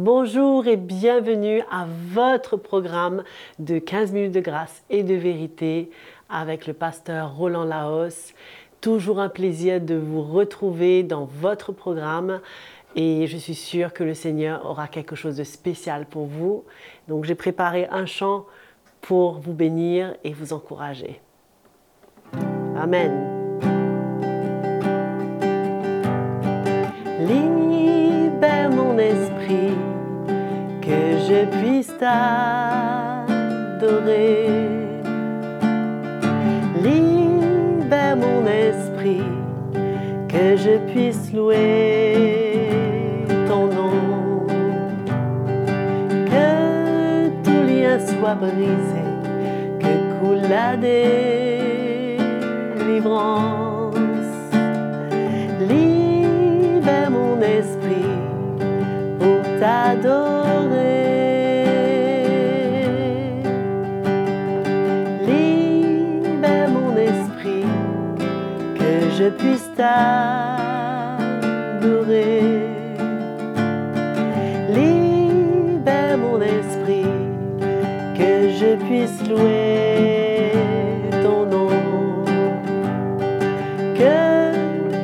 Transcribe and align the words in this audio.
Bonjour 0.00 0.68
et 0.68 0.76
bienvenue 0.76 1.60
à 1.72 1.84
votre 2.12 2.56
programme 2.56 3.24
de 3.58 3.80
15 3.80 4.12
minutes 4.12 4.30
de 4.30 4.38
grâce 4.38 4.84
et 4.90 5.02
de 5.02 5.14
vérité 5.14 5.90
avec 6.28 6.68
le 6.68 6.72
pasteur 6.72 7.34
Roland 7.34 7.64
Laos. 7.64 8.32
Toujours 8.80 9.18
un 9.18 9.28
plaisir 9.28 9.80
de 9.80 9.96
vous 9.96 10.22
retrouver 10.22 11.02
dans 11.02 11.24
votre 11.24 11.72
programme 11.72 12.40
et 12.94 13.26
je 13.26 13.36
suis 13.36 13.56
sûre 13.56 13.92
que 13.92 14.04
le 14.04 14.14
Seigneur 14.14 14.64
aura 14.70 14.86
quelque 14.86 15.16
chose 15.16 15.36
de 15.36 15.42
spécial 15.42 16.06
pour 16.06 16.26
vous. 16.26 16.62
Donc 17.08 17.24
j'ai 17.24 17.34
préparé 17.34 17.88
un 17.90 18.06
chant 18.06 18.46
pour 19.00 19.40
vous 19.40 19.52
bénir 19.52 20.14
et 20.22 20.32
vous 20.32 20.52
encourager. 20.52 21.20
Amen. 22.76 23.34
Libère 27.26 28.70
mon 28.70 28.96
esprit 28.96 29.97
que 30.88 31.04
je 31.28 31.40
puisse 31.58 31.92
t'adorer. 31.98 32.48
Libère 36.82 38.16
mon 38.16 38.46
esprit, 38.46 39.28
que 40.28 40.56
je 40.56 40.78
puisse 40.90 41.30
louer 41.34 42.70
ton 43.46 43.66
nom. 43.66 44.46
Que 46.32 46.48
tout 47.44 47.62
lien 47.70 47.98
soit 47.98 48.36
brisé, 48.36 49.04
que 49.82 49.92
coule 50.18 50.44
la 50.48 50.68
délivrance. 50.76 51.54
Libère 55.68 57.10
mon 57.10 57.36
esprit 57.42 58.14
pour 59.18 59.42
t'adorer. 59.60 60.47
Je 69.18 69.28
puisse 69.30 69.68
t'adorer. 69.74 69.98
Libère 74.72 76.18
mon 76.18 76.40
esprit, 76.40 77.10
que 78.16 78.50
je 78.60 78.76
puisse 78.86 79.20
louer 79.28 80.52
ton 81.22 81.46
nom. 81.46 81.70
Que 83.96 84.18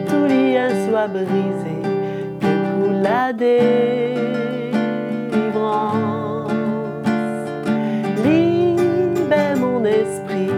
tout 0.09 0.27
lien 0.27 0.69
soit 0.87 1.09
brisé, 1.09 1.79
que 2.41 2.53
coule 2.75 3.01
la 3.03 3.33
délivrance. 3.33 3.73
Libère 8.25 9.57
mon 9.57 9.85
esprit 9.85 10.53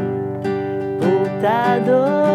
pour 1.01 1.23
t'adorer. 1.41 2.26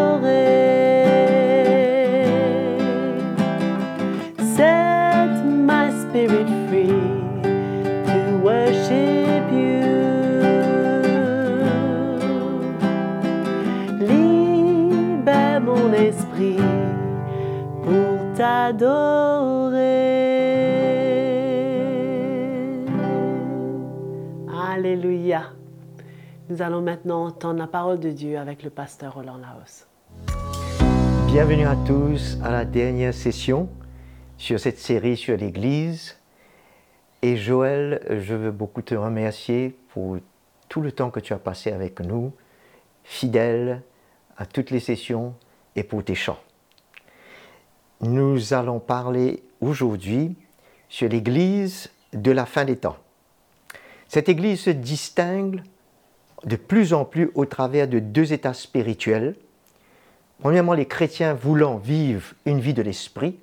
Pour 17.82 18.34
t'adorer. 18.34 19.80
Alléluia. 24.50 25.50
Nous 26.48 26.62
allons 26.62 26.80
maintenant 26.80 27.26
entendre 27.26 27.58
la 27.58 27.66
parole 27.66 28.00
de 28.00 28.10
Dieu 28.10 28.38
avec 28.38 28.62
le 28.62 28.70
pasteur 28.70 29.14
Roland 29.14 29.36
Laos. 29.36 29.86
Bienvenue 31.26 31.66
à 31.66 31.76
tous 31.86 32.38
à 32.42 32.50
la 32.50 32.64
dernière 32.64 33.14
session 33.14 33.68
sur 34.38 34.58
cette 34.58 34.78
série 34.78 35.16
sur 35.16 35.36
l'Église. 35.36 36.18
Et 37.20 37.36
Joël, 37.36 38.00
je 38.08 38.34
veux 38.34 38.50
beaucoup 38.50 38.82
te 38.82 38.94
remercier 38.94 39.76
pour 39.90 40.16
tout 40.68 40.80
le 40.80 40.92
temps 40.92 41.10
que 41.10 41.20
tu 41.20 41.32
as 41.32 41.38
passé 41.38 41.70
avec 41.70 42.00
nous, 42.00 42.32
fidèle 43.04 43.82
à 44.36 44.46
toutes 44.46 44.70
les 44.70 44.80
sessions 44.80 45.34
et 45.76 45.82
pour 45.82 46.04
tes 46.04 46.14
chants. 46.14 46.40
Nous 48.00 48.52
allons 48.52 48.80
parler 48.80 49.42
aujourd'hui 49.60 50.34
sur 50.88 51.08
l'Église 51.08 51.90
de 52.12 52.30
la 52.30 52.46
fin 52.46 52.64
des 52.64 52.76
temps. 52.76 52.96
Cette 54.08 54.28
Église 54.28 54.60
se 54.60 54.70
distingue 54.70 55.62
de 56.44 56.56
plus 56.56 56.92
en 56.92 57.04
plus 57.04 57.30
au 57.34 57.46
travers 57.46 57.88
de 57.88 57.98
deux 57.98 58.32
états 58.32 58.54
spirituels. 58.54 59.36
Premièrement, 60.40 60.74
les 60.74 60.86
chrétiens 60.86 61.34
voulant 61.34 61.76
vivre 61.76 62.34
une 62.44 62.60
vie 62.60 62.74
de 62.74 62.82
l'esprit, 62.82 63.38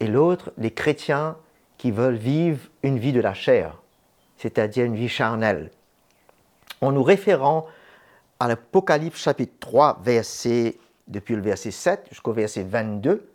et 0.00 0.08
l'autre, 0.08 0.52
les 0.58 0.72
chrétiens 0.72 1.36
qui 1.78 1.92
veulent 1.92 2.16
vivre 2.16 2.68
une 2.82 2.98
vie 2.98 3.12
de 3.12 3.20
la 3.20 3.34
chair, 3.34 3.80
c'est-à-dire 4.36 4.84
une 4.84 4.96
vie 4.96 5.08
charnelle. 5.08 5.70
En 6.80 6.90
nous 6.90 7.04
référant 7.04 7.66
à 8.40 8.48
l'Apocalypse 8.48 9.22
chapitre 9.22 9.54
3, 9.60 10.00
verset, 10.02 10.76
depuis 11.08 11.34
le 11.34 11.42
verset 11.42 11.70
7 11.70 12.06
jusqu'au 12.10 12.32
verset 12.32 12.62
22, 12.62 13.28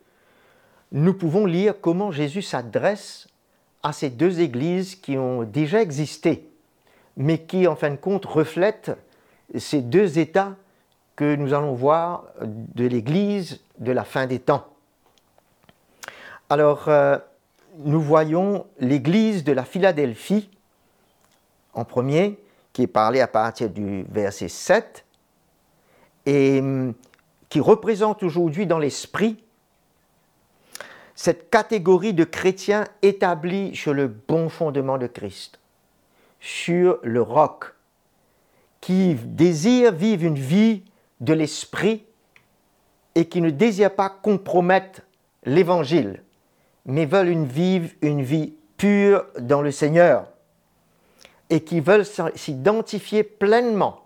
nous 0.92 1.14
pouvons 1.14 1.46
lire 1.46 1.76
comment 1.82 2.12
Jésus 2.12 2.42
s'adresse 2.42 3.28
à 3.84 3.94
ces 3.94 4.10
deux 4.10 4.40
églises 4.40 4.96
qui 4.96 5.18
ont 5.18 5.44
déjà 5.44 5.82
existé, 5.82 6.50
mais 7.16 7.40
qui 7.40 7.68
en 7.68 7.76
fin 7.76 7.92
de 7.92 7.96
compte 7.96 8.26
reflètent 8.26 8.92
ces 9.56 9.82
deux 9.82 10.20
états 10.20 10.56
que 11.16 11.36
nous 11.36 11.54
allons 11.54 11.74
voir 11.74 12.26
de 12.42 12.86
l'église 12.86 13.62
de 13.80 13.92
la 13.92 14.04
fin 14.04 14.28
des 14.28 14.40
temps. 14.40 14.68
Alors, 16.50 16.88
euh, 16.88 17.18
nous 17.80 18.02
voyons 18.02 18.66
l'église 18.80 19.44
de 19.44 19.52
la 19.52 19.66
Philadelphie 19.66 20.50
en 21.74 21.86
premier, 21.86 22.40
qui 22.74 22.84
est 22.84 22.88
parlé 22.88 23.20
à 23.20 23.28
partir 23.28 23.70
du 23.70 24.04
verset 24.10 24.48
7, 24.48 25.06
et 26.26 26.60
hum, 26.60 26.94
qui 27.50 27.60
représente 27.60 28.24
aujourd'hui 28.24 28.66
dans 28.66 28.80
l'esprit 28.80 29.44
cette 31.16 31.50
catégorie 31.50 32.14
de 32.14 32.24
chrétiens 32.24 32.86
établis 33.02 33.76
sur 33.76 33.94
le 33.94 34.08
bon 34.08 34.50
fondement 34.50 35.00
de 35.00 35.08
Christ, 35.08 35.60
sur 36.40 37.00
le 37.02 37.22
roc, 37.22 37.74
qui 38.82 39.16
désirent 39.16 39.94
vivre 39.94 40.26
une 40.26 40.38
vie 40.38 40.84
de 41.20 41.34
l'esprit 41.34 42.06
et 43.16 43.28
qui 43.28 43.42
ne 43.42 43.50
désirent 43.50 43.96
pas 43.96 44.10
compromettre 44.12 45.02
l'évangile, 45.44 46.24
mais 46.86 47.06
veulent 47.06 47.30
une 47.30 47.48
une 48.02 48.22
vie 48.22 48.54
pure 48.78 49.26
dans 49.40 49.64
le 49.64 49.72
Seigneur 49.72 50.28
et 51.50 51.62
qui 51.64 51.80
veulent 51.80 52.06
s'identifier 52.36 53.24
pleinement 53.24 54.04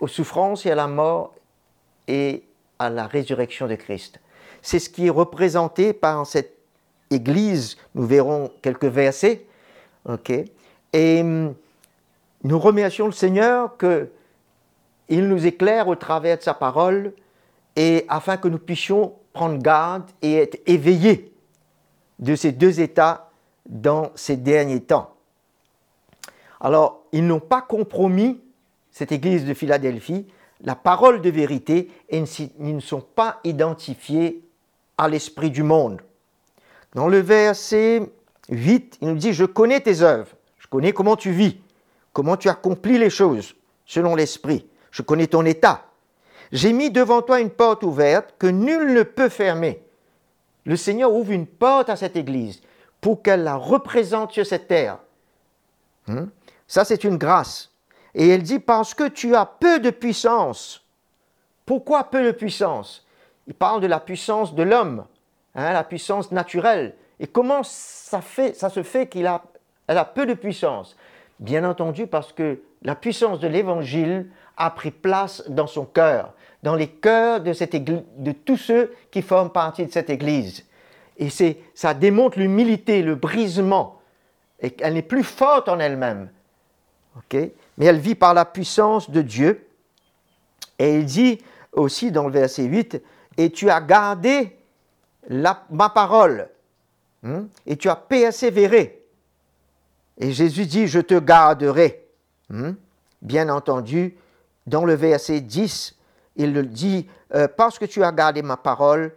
aux 0.00 0.08
souffrances 0.08 0.66
et 0.66 0.70
à 0.70 0.74
la 0.74 0.88
mort 0.88 1.34
et 2.08 2.44
à 2.78 2.90
la 2.90 3.06
résurrection 3.06 3.66
de 3.66 3.74
Christ. 3.74 4.20
C'est 4.62 4.78
ce 4.78 4.88
qui 4.88 5.06
est 5.06 5.10
représenté 5.10 5.92
par 5.92 6.26
cette 6.26 6.54
Église. 7.10 7.76
Nous 7.94 8.06
verrons 8.06 8.50
quelques 8.62 8.84
versets. 8.84 9.46
Et 10.92 11.20
hum, 11.20 11.54
nous 12.42 12.58
remercions 12.58 13.06
le 13.06 13.12
Seigneur 13.12 13.76
qu'il 13.78 15.28
nous 15.28 15.46
éclaire 15.46 15.88
au 15.88 15.94
travers 15.94 16.38
de 16.38 16.42
sa 16.42 16.54
parole 16.54 17.12
et 17.76 18.04
afin 18.08 18.36
que 18.36 18.48
nous 18.48 18.58
puissions 18.58 19.14
prendre 19.32 19.58
garde 19.58 20.04
et 20.22 20.36
être 20.36 20.60
éveillés 20.66 21.32
de 22.18 22.36
ces 22.36 22.52
deux 22.52 22.80
états 22.80 23.30
dans 23.66 24.12
ces 24.14 24.36
derniers 24.36 24.82
temps. 24.82 25.14
Alors, 26.60 27.02
ils 27.12 27.26
n'ont 27.26 27.40
pas 27.40 27.60
compromis, 27.60 28.40
cette 28.90 29.12
église 29.12 29.44
de 29.44 29.54
Philadelphie, 29.54 30.26
la 30.60 30.74
parole 30.74 31.20
de 31.20 31.30
vérité 31.30 31.90
et 32.08 32.22
ils 32.58 32.74
ne 32.74 32.80
sont 32.80 33.00
pas 33.00 33.40
identifiés 33.44 34.42
à 34.96 35.08
l'esprit 35.08 35.50
du 35.50 35.62
monde. 35.62 36.00
Dans 36.94 37.08
le 37.08 37.18
verset 37.18 38.02
8, 38.48 38.98
il 39.00 39.08
nous 39.08 39.16
dit, 39.16 39.32
je 39.32 39.44
connais 39.44 39.80
tes 39.80 40.02
œuvres, 40.02 40.30
je 40.58 40.68
connais 40.68 40.92
comment 40.92 41.16
tu 41.16 41.32
vis, 41.32 41.58
comment 42.12 42.36
tu 42.36 42.48
accomplis 42.48 42.98
les 42.98 43.10
choses 43.10 43.54
selon 43.86 44.14
l'esprit, 44.14 44.66
je 44.90 45.02
connais 45.02 45.26
ton 45.26 45.44
état. 45.44 45.84
J'ai 46.52 46.72
mis 46.72 46.90
devant 46.90 47.20
toi 47.20 47.40
une 47.40 47.50
porte 47.50 47.82
ouverte 47.82 48.34
que 48.38 48.46
nul 48.46 48.92
ne 48.94 49.02
peut 49.02 49.28
fermer. 49.28 49.82
Le 50.64 50.76
Seigneur 50.76 51.12
ouvre 51.12 51.32
une 51.32 51.46
porte 51.46 51.90
à 51.90 51.96
cette 51.96 52.16
église 52.16 52.62
pour 53.00 53.22
qu'elle 53.22 53.42
la 53.42 53.56
représente 53.56 54.32
sur 54.32 54.46
cette 54.46 54.68
terre. 54.68 54.98
Hmm? 56.06 56.26
Ça, 56.66 56.84
c'est 56.84 57.04
une 57.04 57.18
grâce. 57.18 57.70
Et 58.14 58.28
elle 58.28 58.42
dit, 58.42 58.58
parce 58.58 58.94
que 58.94 59.08
tu 59.08 59.34
as 59.34 59.46
peu 59.46 59.80
de 59.80 59.90
puissance. 59.90 60.84
Pourquoi 61.66 62.04
peu 62.04 62.24
de 62.24 62.30
puissance? 62.30 63.06
Il 63.46 63.54
parle 63.54 63.80
de 63.80 63.86
la 63.86 64.00
puissance 64.00 64.54
de 64.54 64.62
l'homme, 64.62 65.04
hein, 65.54 65.72
la 65.72 65.84
puissance 65.84 66.30
naturelle. 66.30 66.94
Et 67.20 67.26
comment 67.26 67.62
ça, 67.62 68.20
se 68.20 68.82
fait 68.82 69.06
qu'elle 69.06 69.26
a, 69.26 70.04
peu 70.04 70.26
de 70.26 70.34
puissance? 70.34 70.96
Bien 71.40 71.64
entendu 71.64 72.06
parce 72.06 72.32
que 72.32 72.60
la 72.82 72.94
puissance 72.94 73.40
de 73.40 73.48
l'Évangile 73.48 74.30
a 74.56 74.70
pris 74.70 74.90
place 74.90 75.42
dans 75.48 75.66
son 75.66 75.84
cœur, 75.84 76.32
dans 76.62 76.74
les 76.74 76.88
cœurs 76.88 77.40
de, 77.40 77.52
cette 77.52 77.74
de 77.74 78.32
tous 78.32 78.56
ceux 78.56 78.94
qui 79.10 79.22
forment 79.22 79.50
partie 79.50 79.86
de 79.86 79.92
cette 79.92 80.10
Église. 80.10 80.64
Et 81.16 81.28
ça 81.74 81.94
démontre 81.94 82.38
l'humilité, 82.38 83.02
le 83.02 83.14
brisement. 83.14 84.00
Et 84.60 84.74
elle 84.80 84.94
n'est 84.94 85.02
plus 85.02 85.22
forte 85.22 85.68
en 85.68 85.78
elle-même. 85.78 86.30
Mais 87.32 87.86
elle 87.86 87.98
vit 87.98 88.14
par 88.14 88.34
la 88.34 88.44
puissance 88.44 89.10
de 89.10 89.22
Dieu. 89.22 89.66
Et 90.78 90.98
il 90.98 91.06
dit 91.06 91.38
aussi 91.72 92.10
dans 92.10 92.26
le 92.26 92.32
verset 92.32 92.64
8, 92.64 93.02
Et 93.36 93.50
tu 93.50 93.70
as 93.70 93.80
gardé 93.80 94.56
ma 95.28 95.88
parole, 95.88 96.48
hein, 97.24 97.46
et 97.66 97.76
tu 97.76 97.88
as 97.88 97.96
persévéré. 97.96 99.02
Et 100.18 100.32
Jésus 100.32 100.66
dit, 100.66 100.86
je 100.86 101.00
te 101.00 101.18
garderai. 101.18 102.06
Hein? 102.52 102.76
Bien 103.22 103.48
entendu, 103.48 104.16
dans 104.66 104.84
le 104.84 104.94
verset 104.94 105.40
10, 105.40 105.96
il 106.36 106.68
dit, 106.68 107.08
euh, 107.34 107.48
parce 107.48 107.78
que 107.78 107.84
tu 107.84 108.04
as 108.04 108.12
gardé 108.12 108.42
ma 108.42 108.56
parole, 108.56 109.12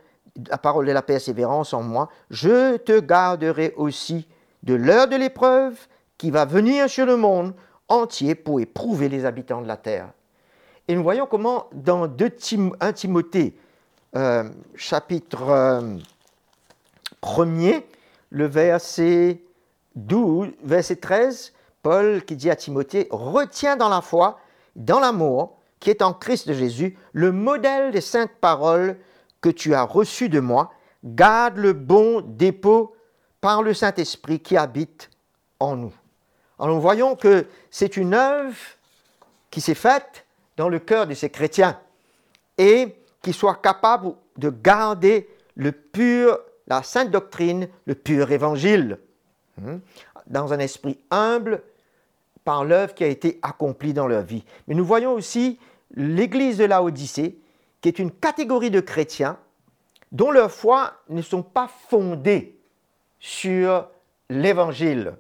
la 0.49 0.57
parole 0.57 0.85
de 0.85 0.91
la 0.91 1.01
persévérance 1.01 1.73
en 1.73 1.83
moi, 1.83 2.09
je 2.29 2.77
te 2.77 2.99
garderai 2.99 3.73
aussi 3.75 4.27
de 4.63 4.75
l'heure 4.75 5.07
de 5.07 5.15
l'épreuve 5.15 5.75
qui 6.17 6.31
va 6.31 6.45
venir 6.45 6.89
sur 6.89 7.05
le 7.05 7.17
monde 7.17 7.53
entier 7.89 8.35
pour 8.35 8.59
éprouver 8.59 9.09
les 9.09 9.25
habitants 9.25 9.61
de 9.61 9.67
la 9.67 9.77
terre. 9.77 10.09
Et 10.87 10.95
nous 10.95 11.03
voyons 11.03 11.25
comment 11.25 11.67
dans 11.73 12.07
2 12.07 12.35
1 12.79 12.93
Timothée, 12.93 13.57
euh, 14.15 14.49
chapitre 14.75 15.81
1er, 17.21 17.75
euh, 17.75 17.81
le 18.29 18.45
verset 18.45 19.41
12, 19.95 20.49
verset 20.63 20.97
13, 20.97 21.53
Paul 21.81 22.23
qui 22.23 22.35
dit 22.35 22.49
à 22.49 22.55
Timothée, 22.55 23.07
retiens 23.11 23.75
dans 23.75 23.89
la 23.89 24.01
foi, 24.01 24.39
dans 24.75 24.99
l'amour 24.99 25.57
qui 25.79 25.89
est 25.89 26.01
en 26.01 26.13
Christ 26.13 26.53
Jésus, 26.53 26.97
le 27.13 27.31
modèle 27.31 27.91
des 27.91 28.01
saintes 28.01 28.31
paroles 28.41 28.97
que 29.41 29.49
tu 29.49 29.73
as 29.73 29.83
reçues 29.83 30.29
de 30.29 30.39
moi, 30.39 30.71
garde 31.03 31.57
le 31.57 31.73
bon 31.73 32.21
dépôt 32.21 32.95
par 33.41 33.61
le 33.61 33.73
Saint-Esprit 33.73 34.39
qui 34.39 34.57
habite 34.57 35.09
en 35.59 35.75
nous. 35.75 35.93
Alors 36.59 36.75
nous 36.75 36.81
voyons 36.81 37.15
que 37.15 37.45
c'est 37.69 37.97
une 37.97 38.13
œuvre 38.13 38.55
qui 39.51 39.61
s'est 39.61 39.75
faite 39.75 40.25
dans 40.57 40.69
le 40.69 40.79
cœur 40.79 41.07
de 41.07 41.13
ces 41.13 41.29
chrétiens 41.29 41.79
et 42.57 42.95
qui 43.21 43.33
soit 43.33 43.61
capable 43.61 44.13
de 44.37 44.49
garder 44.49 45.29
le 45.55 45.71
pur, 45.71 46.39
la 46.67 46.83
sainte 46.83 47.11
doctrine, 47.11 47.67
le 47.85 47.95
pur 47.95 48.31
évangile, 48.31 48.97
hein, 49.63 49.79
dans 50.25 50.53
un 50.53 50.59
esprit 50.59 50.99
humble 51.11 51.61
par 52.43 52.63
l'œuvre 52.63 52.93
qui 52.93 53.03
a 53.03 53.07
été 53.07 53.39
accomplie 53.41 53.93
dans 53.93 54.07
leur 54.07 54.23
vie. 54.23 54.43
Mais 54.67 54.75
nous 54.75 54.85
voyons 54.85 55.13
aussi 55.13 55.59
l'église 55.95 56.57
de 56.57 56.65
la 56.65 56.81
Odyssée, 56.81 57.37
qui 57.81 57.89
est 57.89 57.99
une 57.99 58.11
catégorie 58.11 58.71
de 58.71 58.79
chrétiens 58.79 59.37
dont 60.11 60.31
leur 60.31 60.51
foi 60.51 60.93
ne 61.09 61.21
sont 61.21 61.43
pas 61.43 61.69
fondées 61.89 62.57
sur 63.19 63.87
l'évangile. 64.29 65.13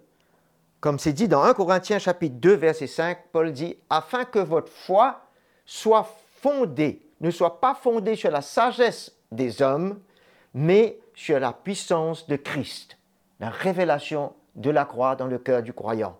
Comme 0.79 0.99
c'est 0.99 1.13
dit 1.13 1.27
dans 1.27 1.41
1 1.41 1.53
Corinthiens 1.53 1.99
chapitre 1.99 2.35
2 2.35 2.53
verset 2.53 2.87
5, 2.87 3.17
Paul 3.31 3.51
dit, 3.51 3.77
afin 3.89 4.25
que 4.25 4.39
votre 4.39 4.71
foi 4.71 5.21
soit 5.65 6.07
fondée, 6.41 7.01
ne 7.19 7.31
soit 7.31 7.59
pas 7.59 7.73
fondée 7.73 8.15
sur 8.15 8.29
la 8.29 8.41
sagesse 8.41 9.15
des 9.31 9.61
hommes, 9.61 9.99
mais 10.53 10.99
sur 11.15 11.39
la 11.39 11.51
puissance 11.51 12.27
de 12.27 12.35
Christ, 12.35 12.97
la 13.39 13.49
révélation 13.49 14.33
de 14.55 14.69
la 14.69 14.85
croix 14.85 15.15
dans 15.15 15.25
le 15.25 15.39
cœur 15.39 15.63
du 15.63 15.73
croyant. 15.73 16.17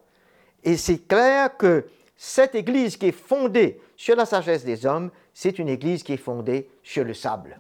Et 0.63 0.75
c'est 0.75 1.07
clair 1.07 1.56
que 1.56 1.88
cette 2.15 2.56
Église 2.56 2.98
qui 2.98 3.07
est 3.07 3.12
fondée 3.12 3.80
sur 3.95 4.15
la 4.15 4.25
sagesse 4.25 4.65
des 4.65 4.88
hommes, 4.88 5.12
c'est 5.36 5.60
une 5.60 5.69
Église 5.69 6.01
qui 6.01 6.13
est 6.13 6.18
fondée 6.18 6.69
sur 6.81 7.03
le 7.03 7.13
sable. 7.13 7.57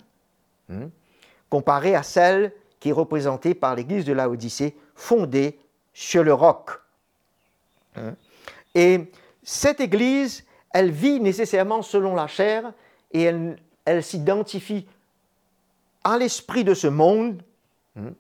Hmm? 0.67 0.87
Comparée 1.49 1.95
à 1.95 2.01
celle 2.01 2.51
qui 2.79 2.89
est 2.89 2.93
représentée 2.93 3.53
par 3.53 3.75
l'Église 3.75 4.03
de 4.03 4.13
la 4.13 4.29
Odyssée, 4.29 4.75
fondée 4.95 5.59
sur 5.93 6.23
le 6.23 6.33
roc. 6.33 6.71
Hein? 7.97 8.15
Et 8.75 9.11
cette 9.43 9.79
Église, 9.79 10.45
elle 10.71 10.91
vit 10.91 11.19
nécessairement 11.19 11.81
selon 11.81 12.15
la 12.15 12.27
chair 12.27 12.73
et 13.11 13.23
elle, 13.85 14.03
s'identifie 14.03 14.85
à 16.03 16.17
l'esprit 16.17 16.63
de 16.63 16.73
ce 16.73 16.87
monde 16.87 17.41
hein? 17.97 18.11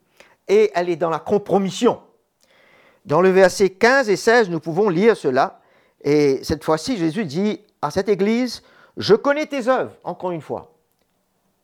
et 0.47 0.71
elle 0.73 0.89
est 0.89 0.95
dans 0.95 1.09
la 1.09 1.19
compromission. 1.19 2.01
Dans 3.05 3.21
le 3.21 3.29
verset 3.29 3.69
15 3.69 4.09
et 4.09 4.15
16, 4.15 4.49
nous 4.49 4.59
pouvons 4.59 4.89
lire 4.89 5.15
cela. 5.15 5.61
Et 6.01 6.43
cette 6.43 6.63
fois-ci, 6.63 6.97
Jésus 6.97 7.25
dit 7.25 7.61
à 7.81 7.91
cette 7.91 8.09
Église, 8.09 8.63
je 8.97 9.13
connais 9.13 9.45
tes 9.45 9.67
œuvres, 9.67 9.93
encore 10.03 10.31
une 10.31 10.41
fois. 10.41 10.73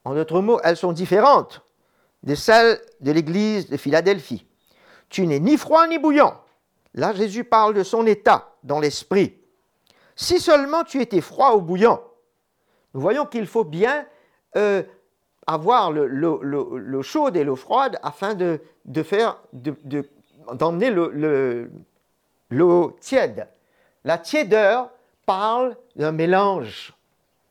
En 0.05 0.13
d'autres 0.13 0.41
mots, 0.41 0.59
elles 0.63 0.77
sont 0.77 0.91
différentes 0.91 1.61
de 2.23 2.35
celles 2.35 2.79
de 3.01 3.11
l'Église 3.11 3.69
de 3.69 3.77
Philadelphie. 3.77 4.45
Tu 5.09 5.27
n'es 5.27 5.39
ni 5.39 5.57
froid 5.57 5.87
ni 5.87 5.97
bouillant. 5.97 6.42
Là, 6.95 7.13
Jésus 7.13 7.43
parle 7.43 7.73
de 7.73 7.83
son 7.83 8.05
état 8.05 8.53
dans 8.63 8.79
l'esprit. 8.79 9.35
Si 10.15 10.39
seulement 10.39 10.83
tu 10.83 11.01
étais 11.01 11.21
froid 11.21 11.55
ou 11.55 11.61
bouillant, 11.61 12.01
nous 12.93 13.01
voyons 13.01 13.25
qu'il 13.25 13.47
faut 13.47 13.63
bien 13.63 14.05
euh, 14.55 14.83
avoir 15.47 15.91
l'eau 15.91 17.01
chaude 17.01 17.35
et 17.35 17.43
l'eau 17.43 17.55
froide 17.55 17.99
afin 18.03 18.35
de, 18.35 18.59
faire, 19.03 19.39
d'emmener 20.53 20.91
l'eau 22.49 22.91
tiède. 22.99 23.47
La 24.03 24.17
tiédeur 24.17 24.91
parle 25.25 25.75
d'un 25.95 26.11
mélange. 26.11 26.93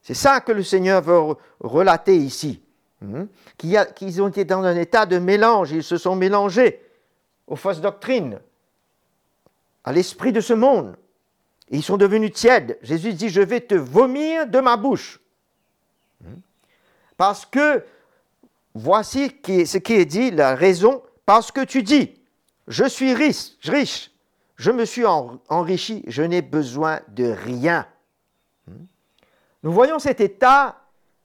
C'est 0.03 0.15
ça 0.15 0.41
que 0.41 0.53
le 0.53 0.63
Seigneur 0.63 1.03
veut 1.03 1.35
relater 1.61 2.17
ici. 2.17 2.63
Hmm? 3.01 3.25
Qu'ils 3.57 4.23
ont 4.23 4.29
été 4.29 4.45
dans 4.45 4.63
un 4.63 4.77
état 4.77 5.07
de 5.07 5.19
mélange, 5.19 5.73
ils 5.73 5.83
se 5.83 5.97
sont 5.97 6.15
mélangés 6.15 6.81
aux 7.47 7.57
fausses 7.57 7.81
doctrines, 7.81 8.41
à 9.85 9.93
l'esprit 9.93 10.33
de 10.33 10.41
ce 10.41 10.53
monde. 10.53 10.97
ils 11.69 11.83
sont 11.83 11.97
devenus 11.97 12.33
tièdes. 12.33 12.79
Jésus 12.83 13.15
dit, 13.15 13.29
je 13.29 13.41
vais 13.41 13.61
te 13.61 13.75
vomir 13.75 14.47
de 14.47 14.61
ma 14.61 14.77
bouche. 14.77 15.21
Hmm? 16.21 16.41
Parce 17.17 17.47
que, 17.47 17.85
voici 18.75 19.35
ce 19.47 19.79
qui 19.79 19.95
est 19.95 20.05
dit, 20.05 20.31
la 20.31 20.55
raison, 20.55 21.03
parce 21.25 21.51
que 21.51 21.65
tu 21.65 21.83
dis, 21.83 22.15
je 22.69 22.85
suis 22.85 23.15
riche, 23.15 23.57
riche 23.65 24.11
je 24.57 24.71
me 24.71 24.85
suis 24.85 25.05
enrichi, 25.05 26.05
je 26.07 26.23
n'ai 26.23 26.41
besoin 26.41 27.01
de 27.09 27.25
rien. 27.25 27.87
Hmm? 28.69 28.85
Nous 29.65 29.73
voyons 29.73 29.99
cet 29.99 30.21
état 30.21 30.79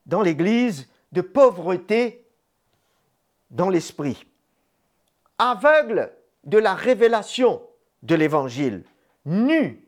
dans 0.07 0.21
l'Église 0.21 0.87
de 1.11 1.21
pauvreté 1.21 2.25
dans 3.51 3.69
l'esprit, 3.69 4.25
aveugle 5.37 6.11
de 6.45 6.57
la 6.57 6.73
révélation 6.73 7.61
de 8.07 8.15
l'Évangile, 8.15 8.83
nu, 9.25 9.83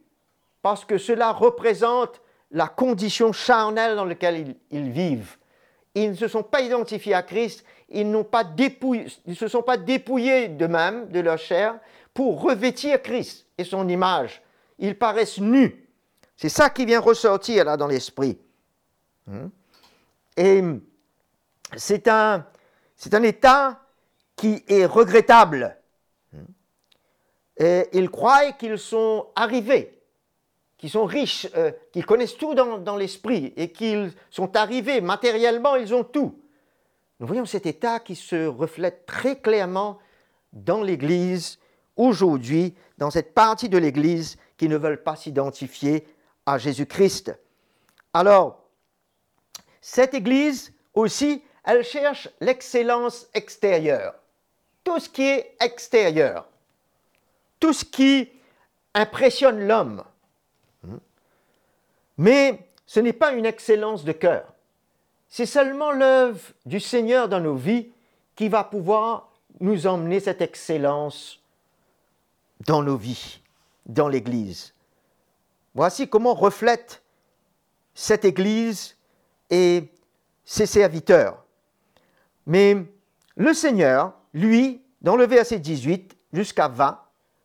parce 0.61 0.85
que 0.85 0.97
cela 0.97 1.31
représente 1.31 2.21
la 2.51 2.67
condition 2.67 3.31
charnelle 3.31 3.95
dans 3.95 4.05
laquelle 4.05 4.55
ils, 4.71 4.91
vivent. 4.91 5.37
Ils 5.95 6.11
ne 6.11 6.15
se 6.15 6.27
sont 6.27 6.43
pas 6.43 6.61
identifiés 6.61 7.13
à 7.13 7.23
Christ, 7.23 7.63
ils, 7.89 8.09
ne 8.11 8.23
se 9.33 9.47
sont 9.47 9.63
pas 9.63 9.77
dépouillés 9.77 10.49
d'eux-mêmes, 10.49 11.09
de 11.09 11.19
leur 11.19 11.37
chair, 11.37 11.79
pour 12.13 12.41
revêtir 12.41 13.01
Christ 13.01 13.47
et 13.57 13.63
son 13.63 13.87
image. 13.87 14.41
Ils 14.79 14.97
paraissent 14.97 15.39
nus. 15.39 15.87
C'est 16.35 16.49
ça 16.49 16.69
qui 16.69 16.85
vient 16.85 16.99
ressortir 16.99 17.65
là 17.65 17.77
dans 17.77 17.87
l'esprit. 17.87 18.37
Hmm? 19.27 19.47
Et 20.35 20.63
c'est 21.75 22.07
un, 22.07 22.45
c'est 22.95 23.13
un 23.13 23.23
état 23.23 23.79
qui 24.35 24.63
est 24.67 24.85
regrettable. 24.85 25.78
Et 27.59 27.87
ils 27.93 28.09
croient 28.09 28.53
qu'ils 28.53 28.79
sont 28.79 29.27
arrivés, 29.35 30.01
qu'ils 30.77 30.89
sont 30.89 31.05
riches, 31.05 31.47
euh, 31.55 31.71
qu'ils 31.91 32.05
connaissent 32.05 32.37
tout 32.37 32.55
dans 32.55 32.95
l'esprit 32.95 33.53
et 33.57 33.71
qu'ils 33.71 34.13
sont 34.29 34.55
arrivés 34.55 35.01
matériellement, 35.01 35.75
ils 35.75 35.93
ont 35.93 36.03
tout. 36.03 36.39
Nous 37.19 37.27
voyons 37.27 37.45
cet 37.45 37.65
état 37.65 37.99
qui 37.99 38.15
se 38.15 38.47
reflète 38.47 39.05
très 39.05 39.39
clairement 39.39 39.99
dans 40.53 40.81
l'Église 40.81 41.59
aujourd'hui 41.97 42.75
dans 42.97 43.11
cette 43.11 43.33
partie 43.33 43.69
de 43.69 43.77
l'Église 43.77 44.37
qui 44.57 44.69
ne 44.69 44.77
veulent 44.77 45.03
pas 45.03 45.17
s'identifier 45.17 46.07
à 46.45 46.57
Jésus-Christ. 46.57 47.37
Alors, 48.13 48.63
cette 49.81 50.13
Église 50.13 50.73
aussi, 50.93 51.43
elle 51.65 51.83
cherche 51.83 52.29
l'excellence 52.39 53.27
extérieure. 53.33 54.15
Tout 54.83 54.99
ce 54.99 55.09
qui 55.09 55.23
est 55.23 55.55
extérieur, 55.61 56.47
tout 57.59 57.73
ce 57.73 57.85
qui 57.85 58.29
impressionne 58.93 59.67
l'homme. 59.67 60.03
Mais 62.17 62.69
ce 62.85 62.99
n'est 62.99 63.13
pas 63.13 63.33
une 63.33 63.45
excellence 63.45 64.03
de 64.03 64.11
cœur. 64.11 64.53
C'est 65.29 65.45
seulement 65.45 65.91
l'œuvre 65.91 66.41
du 66.65 66.79
Seigneur 66.79 67.29
dans 67.29 67.39
nos 67.39 67.55
vies 67.55 67.91
qui 68.35 68.49
va 68.49 68.63
pouvoir 68.63 69.31
nous 69.59 69.87
emmener 69.87 70.19
cette 70.19 70.41
excellence 70.41 71.41
dans 72.65 72.81
nos 72.81 72.97
vies, 72.97 73.41
dans 73.85 74.07
l'Église. 74.07 74.73
Voici 75.75 76.09
comment 76.09 76.33
reflète 76.33 77.03
cette 77.93 78.25
Église 78.25 78.95
et 79.49 79.89
ses 80.43 80.65
serviteurs. 80.65 81.43
Mais 82.45 82.77
le 83.35 83.53
Seigneur, 83.53 84.13
lui, 84.33 84.81
dans 85.01 85.15
le 85.15 85.27
verset 85.27 85.59
18 85.59 86.17
jusqu'à 86.33 86.67
20, 86.67 86.99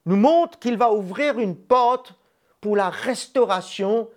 nous 0.06 0.16
montre 0.16 0.58
qu'il 0.58 0.76
va 0.76 0.92
ouvrir 0.92 1.38
une 1.38 1.56
porte 1.56 2.14
pour 2.60 2.76
la 2.76 2.90
restauration 2.90 4.08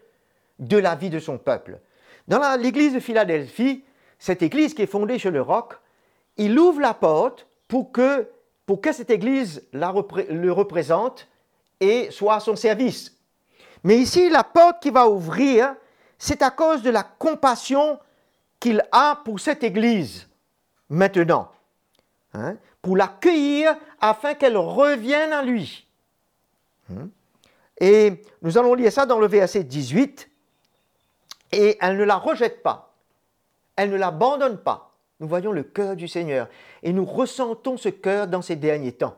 de 0.60 0.78
la 0.78 0.96
vie 0.96 1.10
de 1.10 1.20
son 1.20 1.38
peuple. 1.38 1.80
Dans 2.28 2.60
l'église 2.60 2.94
de 2.94 3.00
Philadelphie, 3.00 3.84
cette 4.20 4.42
église 4.42 4.74
qui 4.74 4.82
est 4.82 4.88
fondée 4.88 5.20
sur 5.20 5.32
le 5.32 5.42
roc, 5.42 5.74
il 6.38 6.58
ouvre 6.58 6.82
la 6.82 6.94
porte 6.94 7.48
pour 7.68 7.92
que, 7.92 8.28
cette 8.92 9.10
église 9.10 9.64
le 9.72 10.52
représente 10.52 11.28
et 11.80 12.12
soit 12.12 12.36
à 12.36 12.40
son 12.40 12.56
service. 12.56 13.16
Mais 13.84 13.98
ici, 13.98 14.30
la 14.30 14.44
porte 14.44 14.82
qui 14.82 14.90
va 14.90 15.08
ouvrir, 15.08 15.76
c'est 16.18 16.42
à 16.42 16.50
cause 16.50 16.82
de 16.82 16.90
la 16.90 17.04
compassion 17.04 18.00
qu'il 18.60 18.84
a 18.92 19.22
pour 19.24 19.40
cette 19.40 19.64
église 19.64 20.28
maintenant, 20.90 21.52
hein, 22.34 22.58
pour 22.82 22.98
l'accueillir 22.98 23.76
afin 24.00 24.34
qu'elle 24.34 24.58
revienne 24.58 25.34
à 25.34 25.44
lui. 25.44 25.88
Hein. 26.92 27.10
Et 27.80 28.22
nous 28.42 28.58
allons 28.58 28.74
lire 28.74 28.92
ça 28.92 29.06
dans 29.06 29.20
le 29.20 29.28
verset 29.28 29.64
18. 29.64 30.30
Et 31.52 31.78
elle 31.80 31.98
ne 31.98 32.04
la 32.04 32.18
rejette 32.18 32.64
pas. 32.64 32.94
Elle 33.76 33.92
ne 33.92 33.98
l'abandonne 33.98 34.58
pas. 34.58 34.96
Nous 35.20 35.28
voyons 35.28 35.52
le 35.52 35.64
cœur 35.64 35.96
du 35.96 36.08
Seigneur. 36.08 36.48
Et 36.84 36.94
nous 36.94 37.06
ressentons 37.06 37.78
ce 37.78 37.90
cœur 37.90 38.28
dans 38.28 38.42
ces 38.42 38.56
derniers 38.56 38.92
temps. 38.92 39.16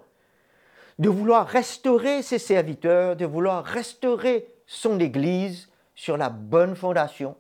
De 0.98 1.10
vouloir 1.10 1.48
restaurer 1.48 2.22
ses 2.22 2.39
serviteurs, 2.39 3.16
de 3.16 3.25
vouloir 3.25 3.63
restaurer 3.63 4.48
son 4.68 5.00
Église 5.00 5.70
sur 5.96 6.18
la 6.18 6.30
bonne 6.30 6.75
fondation. 6.75 7.36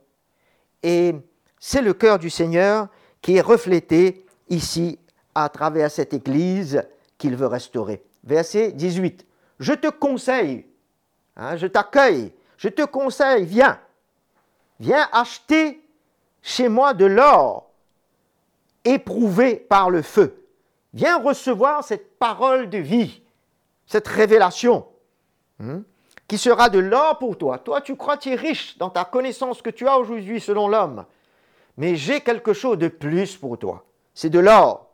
Et 0.81 1.13
c'est 1.59 1.81
le 1.81 1.93
cœur 1.93 2.19
du 2.19 2.29
Seigneur 2.29 2.87
qui 3.21 3.35
est 3.35 3.41
reflété 3.41 4.25
ici 4.49 4.97
à 5.43 5.49
travers 5.49 5.91
cette 5.91 6.13
Église 6.13 6.83
qu'il 7.17 7.35
veut 7.35 7.47
restaurer. 7.47 8.03
Verset 8.23 8.71
18. 8.71 9.25
Je 9.59 9.73
te 9.73 9.87
conseille, 9.87 10.65
hein, 11.35 11.57
je 11.57 11.67
t'accueille, 11.67 12.31
je 12.57 12.69
te 12.69 12.85
conseille, 12.85 13.45
viens, 13.45 13.79
Viens 14.79 15.07
acheter 15.11 15.81
chez 16.41 16.69
moi 16.69 16.93
de 16.93 17.05
l'or 17.05 17.69
éprouvé 18.85 19.55
par 19.55 19.89
le 19.89 20.01
feu. 20.01 20.45
Viens 20.93 21.19
recevoir 21.19 21.83
cette 21.83 22.17
parole 22.17 22.69
de 22.69 22.77
vie, 22.77 23.21
cette 23.85 24.07
révélation, 24.07 24.87
hein, 25.59 25.83
qui 26.27 26.37
sera 26.37 26.69
de 26.69 26.79
l'or 26.79 27.19
pour 27.19 27.37
toi. 27.37 27.59
Toi, 27.59 27.81
tu 27.81 27.95
crois 27.95 28.17
tu 28.17 28.29
es 28.29 28.35
riche 28.35 28.77
dans 28.77 28.89
ta 28.89 29.03
connaissance 29.03 29.61
que 29.61 29.69
tu 29.69 29.87
as 29.87 29.97
aujourd'hui 29.97 30.39
selon 30.39 30.67
l'homme. 30.67 31.05
Mais 31.77 31.95
j'ai 31.95 32.21
quelque 32.21 32.53
chose 32.53 32.77
de 32.77 32.87
plus 32.87 33.35
pour 33.35 33.57
toi. 33.57 33.85
C'est 34.13 34.29
de 34.29 34.39
l'or. 34.39 34.88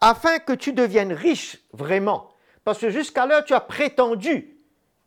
Afin 0.00 0.38
que 0.38 0.52
tu 0.52 0.72
deviennes 0.72 1.12
riche 1.12 1.58
vraiment. 1.72 2.30
Parce 2.64 2.78
que 2.78 2.90
jusqu'à 2.90 3.42
tu 3.42 3.54
as 3.54 3.60
prétendu 3.60 4.56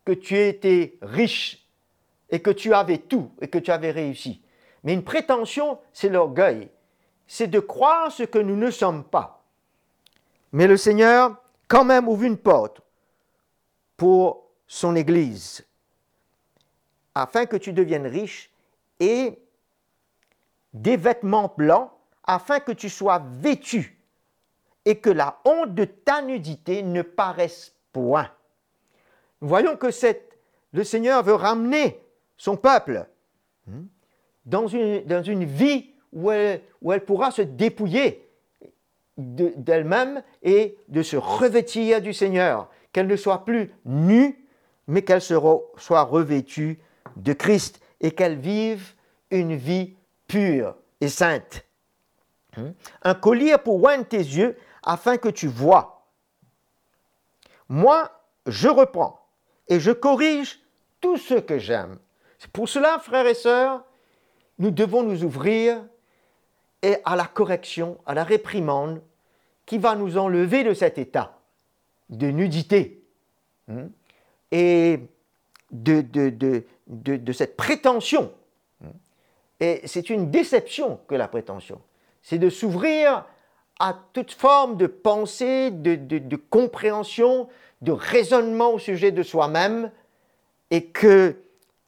que 0.05 0.13
tu 0.13 0.37
étais 0.37 0.97
riche 1.01 1.67
et 2.29 2.41
que 2.41 2.49
tu 2.49 2.73
avais 2.73 2.97
tout 2.97 3.31
et 3.41 3.47
que 3.47 3.57
tu 3.57 3.71
avais 3.71 3.91
réussi. 3.91 4.41
Mais 4.83 4.93
une 4.93 5.03
prétention, 5.03 5.79
c'est 5.93 6.09
l'orgueil. 6.09 6.69
C'est 7.27 7.47
de 7.47 7.59
croire 7.59 8.11
ce 8.11 8.23
que 8.23 8.39
nous 8.39 8.55
ne 8.55 8.71
sommes 8.71 9.03
pas. 9.03 9.43
Mais 10.51 10.67
le 10.67 10.77
Seigneur, 10.77 11.35
quand 11.67 11.83
même, 11.85 12.07
ouvre 12.07 12.23
une 12.23 12.37
porte 12.37 12.81
pour 13.97 14.47
son 14.65 14.95
Église, 14.95 15.65
afin 17.13 17.45
que 17.45 17.57
tu 17.57 17.73
deviennes 17.73 18.07
riche 18.07 18.49
et 18.99 19.37
des 20.73 20.95
vêtements 20.95 21.53
blancs, 21.57 21.91
afin 22.23 22.59
que 22.59 22.71
tu 22.71 22.89
sois 22.89 23.21
vêtu 23.39 23.98
et 24.85 24.99
que 24.99 25.09
la 25.09 25.39
honte 25.45 25.73
de 25.73 25.85
ta 25.85 26.21
nudité 26.21 26.83
ne 26.83 27.01
paraisse 27.01 27.75
point. 27.91 28.29
Nous 29.41 29.47
voyons 29.47 29.75
que 29.75 29.87
le 30.73 30.83
Seigneur 30.83 31.23
veut 31.23 31.33
ramener 31.33 31.99
son 32.37 32.55
peuple, 32.55 33.05
hmm, 33.67 33.83
dans 34.45 34.67
une, 34.67 35.03
dans 35.05 35.23
une 35.23 35.43
vie 35.43 35.91
où 36.11 36.31
elle, 36.31 36.61
où 36.81 36.91
elle 36.91 37.03
pourra 37.05 37.31
se 37.31 37.41
dépouiller 37.41 38.27
d'elle-même 39.17 40.23
et 40.43 40.77
de 40.87 41.03
se 41.03 41.17
revêtir 41.17 42.01
du 42.01 42.13
Seigneur, 42.13 42.69
qu'elle 42.93 43.07
ne 43.07 43.15
soit 43.15 43.43
plus 43.45 43.71
nue, 43.85 44.47
mais 44.87 45.01
qu'elle 45.01 45.21
soit 45.21 46.03
revêtue 46.03 46.79
de 47.17 47.33
Christ 47.33 47.81
et 48.01 48.11
qu'elle 48.11 48.37
vive 48.37 48.93
une 49.29 49.55
vie 49.55 49.95
pure 50.27 50.75
et 51.01 51.09
sainte. 51.09 51.65
Hmm. 52.57 52.71
Un 53.03 53.13
collier 53.13 53.55
pour 53.63 53.83
oindre 53.83 54.05
tes 54.05 54.17
yeux 54.17 54.57
afin 54.83 55.17
que 55.17 55.29
tu 55.29 55.47
vois. 55.47 56.07
Moi, 57.67 58.11
je 58.45 58.67
reprends 58.67 59.25
et 59.67 59.79
je 59.79 59.91
corrige 59.91 60.59
tout 61.01 61.17
ce 61.17 61.35
que 61.35 61.59
j'aime 61.59 61.99
pour 62.47 62.69
cela, 62.69 62.99
frères 62.99 63.27
et 63.27 63.33
sœurs, 63.33 63.83
nous 64.57 64.71
devons 64.71 65.03
nous 65.03 65.23
ouvrir 65.23 65.83
et 66.81 66.97
à 67.03 67.15
la 67.15 67.25
correction, 67.25 67.97
à 68.05 68.13
la 68.13 68.23
réprimande 68.23 69.01
qui 69.65 69.77
va 69.77 69.95
nous 69.95 70.17
enlever 70.17 70.63
de 70.63 70.73
cet 70.73 70.97
état 70.97 71.37
de 72.09 72.27
nudité 72.27 73.03
hein, 73.69 73.89
et 74.51 75.01
de, 75.71 77.31
cette 77.33 77.55
prétention. 77.55 78.33
Hein. 78.83 78.91
Et 79.59 79.81
c'est 79.85 80.09
une 80.09 80.31
déception 80.31 80.99
que 81.07 81.15
la 81.15 81.27
prétention. 81.27 81.81
C'est 82.23 82.39
de 82.39 82.49
s'ouvrir 82.49 83.25
à 83.79 83.95
toute 84.13 84.33
forme 84.33 84.75
de 84.75 84.87
pensée, 84.87 85.71
de, 85.71 86.35
compréhension, 86.35 87.47
de 87.81 87.93
raisonnement 87.93 88.73
au 88.73 88.79
sujet 88.79 89.11
de 89.11 89.23
soi-même, 89.23 89.91
et 90.69 90.85
que 90.85 91.37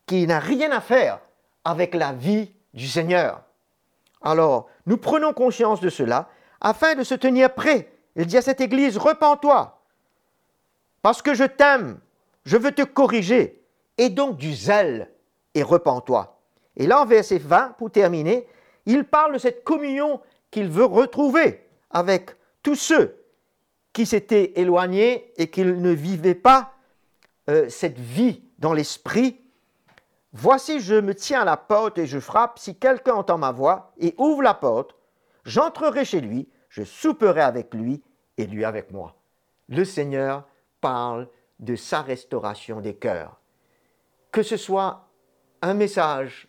qui 0.08 0.26
n'a 0.26 0.40
rien 0.40 0.72
à 0.72 0.82
faire 0.82 1.20
avec 1.64 1.94
la 1.94 2.14
vie 2.14 2.52
du 2.74 2.88
Seigneur. 2.88 3.44
Alors, 4.22 4.70
nous 4.86 4.98
prenons 4.98 5.34
conscience 5.34 5.80
de 5.82 5.90
cela 5.90 6.30
afin 6.60 6.96
de 6.96 7.04
se 7.04 7.14
tenir 7.14 7.54
prêt. 7.54 7.92
Il 8.16 8.26
dit 8.26 8.38
à 8.38 8.42
cette 8.42 8.62
Église, 8.62 8.98
repens-toi, 8.98 9.82
parce 11.02 11.22
que 11.22 11.34
je 11.34 11.44
t'aime, 11.44 12.00
je 12.46 12.58
veux 12.58 12.72
te 12.72 12.82
corriger, 12.82 13.62
et 13.98 14.10
donc 14.10 14.38
du 14.38 14.54
zèle, 14.54 15.12
et 15.54 15.64
repens-toi. 15.64 16.40
Et 16.78 16.88
là, 16.88 17.02
en 17.02 17.06
verset 17.06 17.38
20, 17.38 17.76
pour 17.78 17.92
terminer, 17.92 18.48
il 18.86 19.04
parle 19.04 19.34
de 19.34 19.38
cette 19.38 19.64
communion 19.64 20.20
qu'il 20.50 20.70
veut 20.70 20.86
retrouver 20.86 21.68
avec 21.94 22.32
tous 22.64 22.76
ceux 22.76 23.18
qui 23.94 24.06
s'étaient 24.06 24.54
éloignés 24.56 25.34
et 25.38 25.50
qui 25.50 25.64
ne 25.64 25.92
vivaient 25.92 26.36
pas 26.36 26.74
euh, 27.50 27.70
cette 27.70 28.00
vie 28.00 28.44
dans 28.60 28.74
l'esprit 28.74 29.42
Voici, 30.34 30.80
je 30.80 30.96
me 30.96 31.14
tiens 31.14 31.42
à 31.42 31.46
la 31.46 31.58
porte 31.58 31.98
et 31.98 32.08
je 32.08 32.20
frappe. 32.20 32.58
Si 32.58 32.78
quelqu'un 32.78 33.16
entend 33.16 33.38
ma 33.38 33.52
voix 33.52 33.92
et 34.00 34.16
ouvre 34.18 34.42
la 34.42 34.54
porte, 34.54 34.96
j'entrerai 35.44 36.06
chez 36.06 36.22
lui, 36.22 36.48
je 36.70 36.84
souperai 36.84 37.42
avec 37.42 37.74
lui 37.74 38.02
et 38.38 38.46
lui 38.46 38.64
avec 38.64 38.92
moi. 38.92 39.16
Le 39.68 39.84
Seigneur 39.84 40.48
parle 40.80 41.28
de 41.60 41.76
sa 41.76 42.02
restauration 42.02 42.80
des 42.80 42.96
cœurs. 42.96 43.42
Que 44.32 44.42
ce 44.42 44.56
soit 44.56 45.10
un 45.62 45.74
message, 45.74 46.48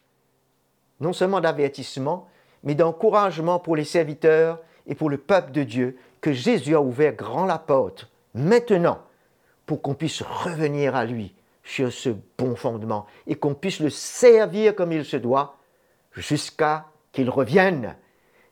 non 1.00 1.12
seulement 1.12 1.40
d'avertissement, 1.40 2.28
mais 2.62 2.76
d'encouragement 2.76 3.58
pour 3.58 3.74
les 3.74 3.84
serviteurs 3.84 4.60
et 4.86 4.94
pour 4.94 5.10
le 5.10 5.18
peuple 5.18 5.52
de 5.52 5.62
Dieu, 5.62 5.98
que 6.20 6.32
Jésus 6.32 6.74
a 6.74 6.80
ouvert 6.80 7.14
grand 7.14 7.46
la 7.46 7.58
porte, 7.58 8.10
maintenant, 8.34 8.98
pour 9.66 9.82
qu'on 9.82 9.94
puisse 9.94 10.22
revenir 10.22 10.94
à 10.94 11.04
lui 11.04 11.34
sur 11.64 11.92
ce 11.92 12.10
bon 12.38 12.56
fondement 12.56 13.06
et 13.26 13.36
qu'on 13.36 13.54
puisse 13.54 13.80
le 13.80 13.90
servir 13.90 14.74
comme 14.74 14.92
il 14.92 15.04
se 15.04 15.16
doit 15.16 15.56
jusqu'à 16.12 16.86
qu'il 17.12 17.30
revienne. 17.30 17.96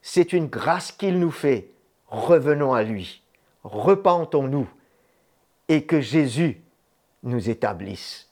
C'est 0.03 0.33
une 0.33 0.47
grâce 0.47 0.93
qu'il 0.93 1.19
nous 1.19 1.31
fait. 1.31 1.71
Revenons 2.09 2.75
à 2.75 2.83
lui, 2.83 3.23
repentons-nous 3.63 4.69
et 5.69 5.85
que 5.85 6.01
Jésus 6.01 6.61
nous 7.23 7.51
établisse 7.51 8.29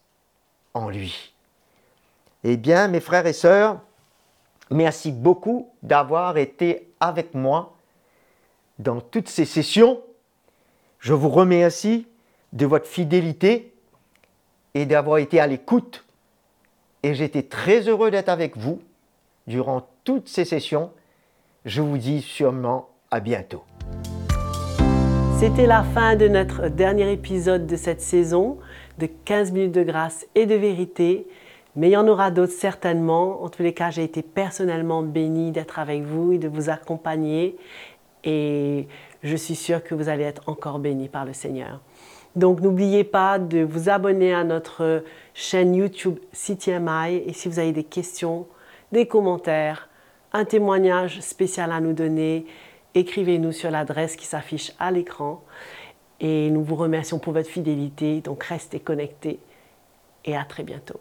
en 0.75 0.89
lui. 0.89 1.33
Eh 2.43 2.57
bien, 2.57 2.89
mes 2.89 3.01
frères 3.01 3.27
et 3.27 3.33
sœurs, 3.33 3.81
merci 4.71 5.13
beaucoup 5.13 5.71
d'avoir 5.83 6.39
été 6.39 6.93
avec 7.01 7.35
moi 7.35 7.78
dans 8.79 9.01
toutes 9.01 9.29
ces 9.29 9.45
sessions. 9.45 10.01
Je 11.01 11.13
vous 11.13 11.29
remercie 11.29 12.07
de 12.53 12.67
votre 12.67 12.87
fidélité 12.87 13.73
et 14.75 14.87
d'avoir 14.87 15.19
été 15.19 15.41
à 15.41 15.47
l'écoute. 15.47 16.05
Et 17.03 17.15
j'étais 17.15 17.43
très 17.43 17.89
heureux 17.89 18.11
d'être 18.11 18.29
avec 18.29 18.57
vous 18.57 18.81
durant 19.47 19.89
toutes 20.05 20.29
ces 20.29 20.45
sessions. 20.45 20.91
Je 21.65 21.83
vous 21.83 21.99
dis 21.99 22.23
sûrement 22.23 22.89
à 23.11 23.21
bientôt. 23.21 23.65
C'était 25.39 25.67
la 25.67 25.85
fin 25.85 26.17
de 26.17 26.27
notre 26.27 26.69
dernier 26.69 27.13
épisode 27.13 27.67
de 27.67 27.77
cette 27.77 28.01
saison 28.01 28.59
de 28.99 29.07
15 29.07 29.53
minutes 29.53 29.73
de 29.73 29.85
grâce 29.85 30.27
et 30.35 30.47
de 30.47 30.55
vérité. 30.57 31.29
Mais 31.77 31.91
il 31.91 31.93
y 31.93 31.97
en 31.97 32.09
aura 32.09 32.33
d'autres 32.33 32.53
certainement. 32.53 33.43
En 33.45 33.49
tous 33.49 33.63
les 33.63 33.73
cas, 33.73 33.91
j'ai 33.91 34.03
été 34.03 34.23
personnellement 34.23 35.03
bénie 35.03 35.53
d'être 35.53 35.79
avec 35.79 36.03
vous 36.03 36.33
et 36.33 36.39
de 36.39 36.49
vous 36.49 36.71
accompagner. 36.71 37.57
Et 38.25 38.89
je 39.23 39.37
suis 39.37 39.55
sûre 39.55 39.83
que 39.83 39.95
vous 39.95 40.09
allez 40.09 40.25
être 40.25 40.43
encore 40.49 40.79
bénis 40.79 41.09
par 41.09 41.25
le 41.25 41.33
Seigneur. 41.33 41.81
Donc 42.37 42.61
n'oubliez 42.61 43.05
pas 43.05 43.39
de 43.39 43.61
vous 43.61 43.89
abonner 43.89 44.33
à 44.33 44.45
notre 44.45 45.03
chaîne 45.35 45.75
YouTube 45.75 46.19
CityMI 46.33 47.17
et 47.27 47.33
si 47.33 47.49
vous 47.49 47.59
avez 47.59 47.73
des 47.73 47.85
questions, 47.85 48.47
des 48.93 49.07
commentaires, 49.07 49.89
un 50.33 50.45
témoignage 50.45 51.21
spécial 51.21 51.73
à 51.73 51.81
nous 51.81 51.95
donner, 51.95 52.47
écrivez-nous 52.95 53.53
sur 53.53 53.71
l'adresse 53.71 54.15
qui 54.15 54.27
s'affiche 54.27 54.73
à 54.79 54.91
l'écran. 54.91 55.43
Et 56.21 56.51
nous 56.51 56.63
vous 56.63 56.77
remercions 56.77 57.19
pour 57.19 57.33
votre 57.33 57.49
fidélité. 57.49 58.21
Donc 58.21 58.45
restez 58.45 58.81
connectés 58.81 59.41
et 60.25 60.37
à 60.37 60.45
très 60.45 60.65
bientôt. 60.65 61.01